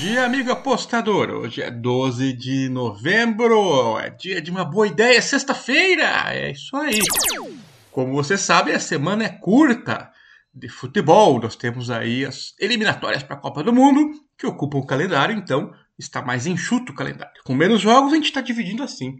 [0.00, 1.28] dia, amigo apostador.
[1.28, 6.24] Hoje é 12 de novembro, é dia de uma boa ideia, sexta-feira.
[6.32, 7.00] É isso aí.
[7.90, 10.10] Como você sabe, a semana é curta
[10.54, 11.38] de futebol.
[11.38, 15.70] Nós temos aí as eliminatórias para a Copa do Mundo, que ocupam o calendário, então
[15.98, 17.42] está mais enxuto o calendário.
[17.44, 19.16] Com menos jogos, a gente está dividindo assim.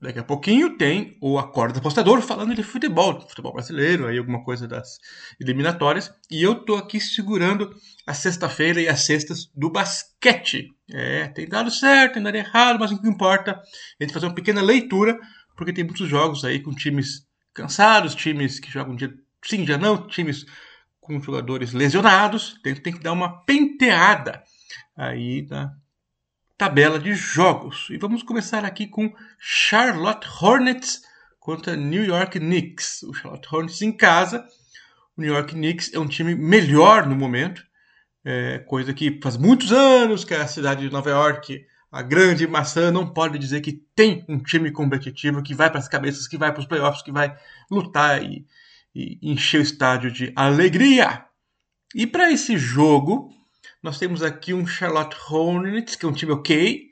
[0.00, 4.66] Daqui a pouquinho tem o Acordo Apostador falando de futebol, futebol brasileiro, aí alguma coisa
[4.66, 4.98] das
[5.38, 6.10] eliminatórias.
[6.30, 7.70] E eu tô aqui segurando
[8.06, 10.74] a sexta-feira e as sextas do basquete.
[10.90, 14.24] É, tem dado certo, tem dado errado, mas o que importa é a gente fazer
[14.24, 15.20] uma pequena leitura,
[15.54, 19.12] porque tem muitos jogos aí com times cansados, times que jogam dia
[19.44, 20.46] sim, dia não, times
[20.98, 22.58] com jogadores lesionados.
[22.62, 24.42] Tem, tem que dar uma penteada
[24.96, 25.74] aí na
[26.60, 27.88] tabela de jogos.
[27.88, 31.00] E vamos começar aqui com Charlotte Hornets
[31.38, 33.02] contra New York Knicks.
[33.04, 34.44] O Charlotte Hornets em casa.
[35.16, 37.64] O New York Knicks é um time melhor no momento,
[38.22, 42.90] é, coisa que faz muitos anos que a cidade de Nova York, a grande maçã,
[42.90, 46.52] não pode dizer que tem um time competitivo que vai para as cabeças, que vai
[46.52, 47.34] para os playoffs, que vai
[47.70, 48.46] lutar e,
[48.94, 51.24] e encher o estádio de alegria.
[51.94, 53.30] E para esse jogo,
[53.82, 56.90] nós temos aqui um Charlotte Hornets, que é um time ok,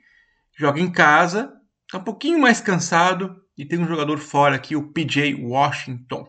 [0.57, 1.53] joga em casa,
[1.85, 6.27] está um pouquinho mais cansado e tem um jogador fora aqui, o PJ Washington.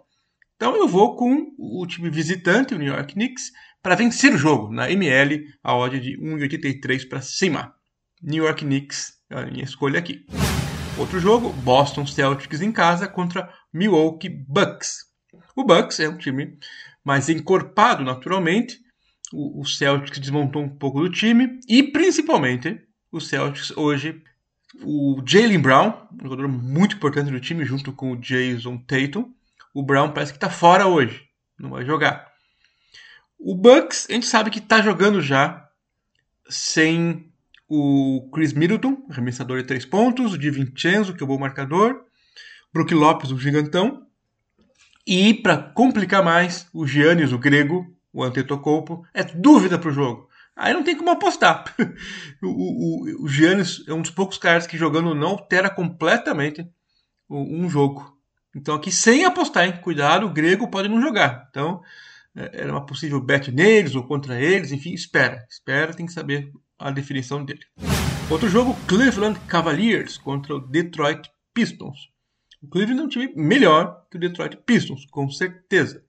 [0.57, 3.51] Então eu vou com o time visitante, o New York Knicks,
[3.83, 7.75] para vencer o jogo na ML, a odd de 1,83 para cima.
[8.23, 10.27] New York Knicks é a minha escolha aqui.
[10.99, 15.07] Outro jogo, Boston Celtics em casa contra Milwaukee Bucks.
[15.57, 16.59] O Bucks é um time
[17.03, 18.79] mais encorpado naturalmente,
[19.33, 22.81] o, Celtics desmontou um pouco do time e principalmente
[23.13, 24.23] o Celtics hoje
[24.83, 29.33] o Jalen Brown, um jogador muito importante do time junto com o Jason Tatum.
[29.75, 31.23] O Brown parece que está fora hoje,
[31.59, 32.31] não vai jogar.
[33.39, 35.69] O Bucks, a gente sabe que está jogando já
[36.49, 37.31] sem
[37.69, 42.05] o Chris Middleton, arremessador de três pontos, o Di Vincenzo, que é o bom marcador,
[42.73, 44.07] Brook Lopes, o gigantão,
[45.07, 50.29] e para complicar mais, o Giannis, o grego, o Antetokounmpo, é dúvida para o jogo.
[50.57, 51.75] Aí não tem como apostar.
[52.43, 56.69] o, o, o Giannis é um dos poucos caras que jogando não altera completamente
[57.29, 58.19] um jogo.
[58.55, 59.81] Então aqui sem apostar, hein?
[59.81, 61.47] Cuidado, o grego pode não jogar.
[61.51, 61.81] Então
[62.35, 65.47] é, era uma possível bet neles ou contra eles, enfim, espera.
[65.49, 67.65] Espera, tem que saber a definição dele.
[68.31, 72.11] Outro jogo, Cleveland Cavaliers contra o Detroit Pistons.
[72.63, 76.05] O Cleveland é um time melhor que o Detroit Pistons, com certeza.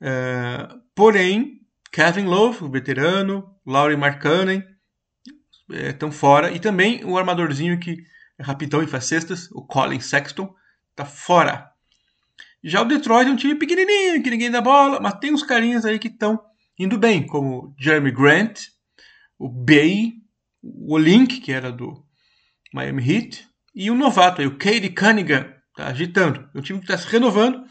[0.00, 0.68] É,
[1.00, 4.62] porém, Kevin Love, o veterano, Laurie Markkanen
[5.70, 6.52] estão é, fora.
[6.52, 8.04] E também o armadorzinho que
[8.38, 10.54] é rapidão e faz cestas, o Colin Sexton,
[10.90, 11.70] está fora.
[12.62, 15.86] Já o Detroit é um time pequenininho, que ninguém dá bola, mas tem uns carinhas
[15.86, 16.38] aí que estão
[16.78, 18.60] indo bem, como Jeremy Grant,
[19.38, 20.12] o Bay,
[20.62, 22.04] o Link, que era do
[22.74, 26.46] Miami Heat, e o novato aí, o Cade Cunningham, tá agitando.
[26.54, 27.64] É um time que está se renovando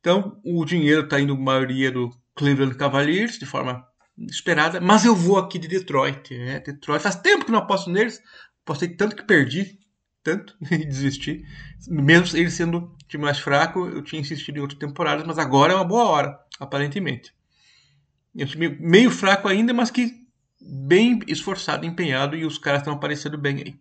[0.00, 3.86] então, o dinheiro está indo, a maioria, do Cleveland Cavaliers, de forma
[4.28, 4.80] esperada.
[4.80, 6.34] Mas eu vou aqui de Detroit.
[6.34, 7.02] É, Detroit.
[7.02, 8.20] Faz tempo que não aposto neles.
[8.62, 9.78] Apostei tanto que perdi.
[10.22, 11.44] Tanto e desisti.
[11.88, 15.72] Mesmo ele sendo o time mais fraco, eu tinha insistido em outras temporadas, mas agora
[15.72, 17.32] é uma boa hora, aparentemente.
[18.36, 20.20] É um time meio fraco ainda, mas que
[20.60, 23.80] bem esforçado, empenhado, e os caras estão aparecendo bem aí.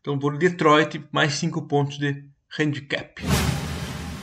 [0.00, 2.24] Então vou Detroit, mais 5 pontos de
[2.58, 3.22] handicap.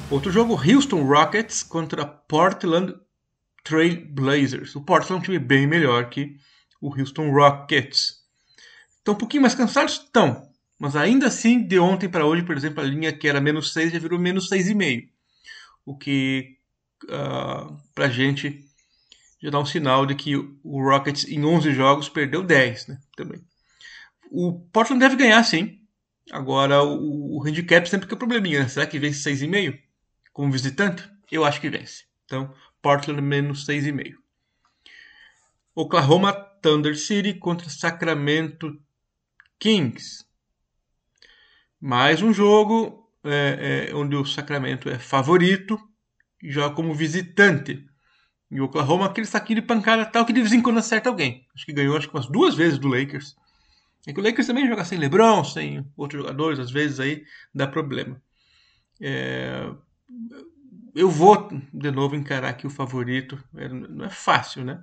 [0.09, 2.96] Outro jogo, Houston Rockets contra Portland
[3.66, 4.74] Trail Blazers.
[4.76, 6.38] O Portland é um time bem melhor que
[6.80, 8.24] o Houston Rockets.
[8.98, 9.96] Estão um pouquinho mais cansados?
[9.96, 10.50] Estão.
[10.80, 13.92] Mas ainda assim, de ontem para hoje, por exemplo, a linha que era menos 6
[13.92, 15.09] já virou menos 6,5.
[15.86, 16.58] O que
[17.06, 18.66] uh, ah, para a gente
[19.42, 23.42] já dá um sinal de que o Rockets em 11 jogos perdeu 10 né, também.
[24.32, 25.80] O Portland deve ganhar sim.
[26.32, 28.62] Agora o, o handicap sempre que é probleminha.
[28.62, 28.68] Né?
[28.68, 29.86] Será que vence 6,5?
[30.36, 32.03] como visitante, eu acho que vence.
[32.26, 32.53] Então,
[32.85, 34.13] Portland menos 6,5.
[35.73, 36.31] Oklahoma
[36.62, 38.79] Thunder City contra Sacramento
[39.58, 40.23] Kings.
[41.82, 45.79] Mais um jogo é, é, onde o Sacramento é favorito
[46.40, 47.84] e joga como visitante.
[48.52, 51.43] E o Oklahoma, aquele saquinho de pancada tal que de vez em quando acerta alguém.
[51.55, 53.35] Acho que ganhou acho que umas duas vezes do Lakers.
[54.05, 57.66] É que o Lakers também joga sem LeBron, sem outros jogadores, às vezes aí dá
[57.66, 58.22] problema.
[59.02, 59.72] É,
[60.96, 63.38] eu vou de novo encarar aqui o favorito.
[63.56, 64.82] É, não é fácil, né?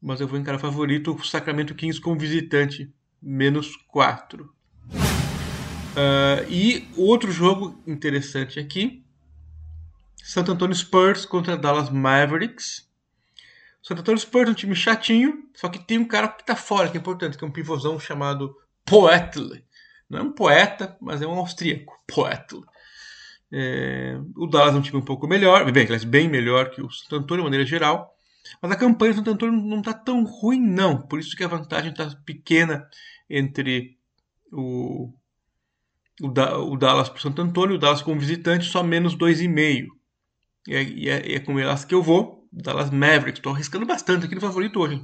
[0.00, 2.90] Mas eu vou encarar o favorito, o Sacramento Kings como visitante,
[3.20, 4.44] menos 4.
[4.44, 4.48] Uh,
[5.96, 9.04] ah, e outro jogo interessante aqui:
[10.16, 12.88] Santo Antônio Spurs contra Dallas Mavericks.
[13.82, 16.90] San Antonio Spurs é um time chatinho, só que tem um cara que tá fora,
[16.90, 18.54] que é importante, que é um pivôzão chamado
[18.84, 19.62] Poetle.
[20.10, 22.64] Não é um poeta, mas é um austríaco, Poetle.
[23.50, 27.16] É, o Dallas é um time um pouco melhor, bem, bem melhor que o San
[27.16, 28.14] Antonio de maneira geral.
[28.60, 31.00] Mas a campanha do San Antonio não está tão ruim, não.
[31.00, 32.86] Por isso que a vantagem está pequena
[33.28, 33.96] entre
[34.52, 35.12] o,
[36.22, 39.86] o, da, o Dallas para o Santo Antônio, o Dallas como visitante, só menos 2,5.
[40.66, 42.38] E, é, e, é, e é com elas que eu vou.
[42.50, 43.38] Dallas Mavericks.
[43.38, 45.02] Estou arriscando bastante aqui no favorito hoje.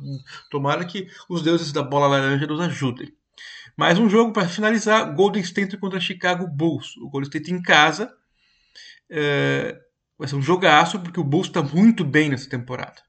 [0.51, 3.13] Tomara que os deuses da bola laranja nos ajudem.
[3.77, 6.97] Mais um jogo para finalizar: Golden State contra Chicago Bulls.
[6.99, 8.11] O Golden State em casa.
[9.11, 9.79] É,
[10.19, 13.03] vai ser um jogaço, porque o Bulls está muito bem nessa temporada.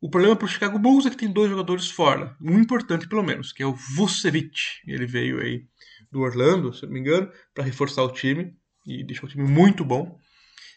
[0.00, 3.22] O problema para o Chicago Bulls é que tem dois jogadores fora, um importante pelo
[3.22, 4.58] menos, que é o Vucevic.
[4.84, 5.64] Ele veio aí
[6.10, 8.52] do Orlando, se não me engano, para reforçar o time
[8.84, 10.18] e deixou o time muito bom.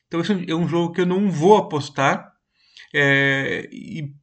[0.07, 2.33] Então esse é um jogo que eu não vou apostar.
[2.93, 4.13] É, e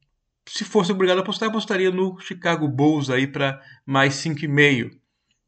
[0.47, 4.91] se fosse obrigado a apostar, apostaria no Chicago Bulls aí para mais 5,5,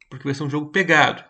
[0.10, 1.24] porque vai ser um jogo pegado.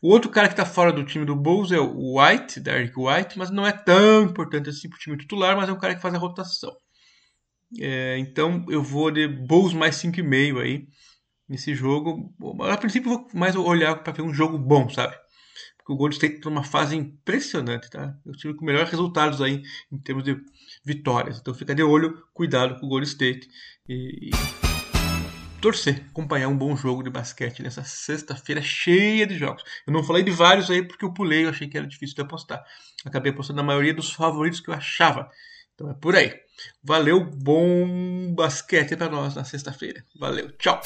[0.00, 3.38] O outro cara que está fora do time do Bulls é o White, Derek White,
[3.38, 6.02] mas não é tão importante assim para o time titular, mas é um cara que
[6.02, 6.72] faz a rotação.
[7.80, 10.86] É, então eu vou de Bulls mais 5,5 aí
[11.48, 12.34] nesse jogo.
[12.62, 15.14] A princípio vou mais olhar para ver um jogo bom, sabe?
[15.76, 18.14] Porque o Golden State está numa fase impressionante, tá?
[18.24, 20.36] Eu tive com melhores resultados aí em termos de
[20.84, 21.38] vitórias.
[21.38, 23.48] Então fica de olho, cuidado com o Golden State
[23.88, 24.67] e, e
[25.60, 29.62] torcer, acompanhar um bom jogo de basquete nessa sexta-feira cheia de jogos.
[29.86, 32.22] Eu não falei de vários aí porque eu pulei, eu achei que era difícil de
[32.22, 32.64] apostar.
[33.04, 35.30] Acabei apostando na maioria dos favoritos que eu achava.
[35.74, 36.34] Então é por aí.
[36.82, 40.04] Valeu, bom basquete para nós na sexta-feira.
[40.18, 40.80] Valeu, tchau.